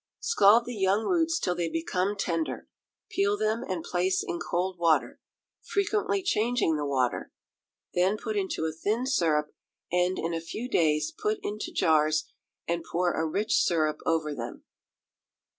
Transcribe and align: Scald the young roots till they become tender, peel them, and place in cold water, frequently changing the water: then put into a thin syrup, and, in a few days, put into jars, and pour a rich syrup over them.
Scald 0.19 0.65
the 0.65 0.73
young 0.73 1.03
roots 1.05 1.37
till 1.37 1.53
they 1.53 1.69
become 1.69 2.15
tender, 2.17 2.67
peel 3.11 3.37
them, 3.37 3.61
and 3.61 3.83
place 3.83 4.23
in 4.27 4.39
cold 4.39 4.79
water, 4.79 5.19
frequently 5.61 6.23
changing 6.23 6.75
the 6.75 6.87
water: 6.87 7.31
then 7.93 8.17
put 8.17 8.35
into 8.35 8.65
a 8.65 8.71
thin 8.73 9.05
syrup, 9.05 9.53
and, 9.91 10.17
in 10.17 10.33
a 10.33 10.41
few 10.41 10.67
days, 10.67 11.11
put 11.15 11.37
into 11.43 11.71
jars, 11.71 12.25
and 12.67 12.83
pour 12.83 13.13
a 13.13 13.27
rich 13.27 13.57
syrup 13.57 13.99
over 14.03 14.33
them. 14.33 14.63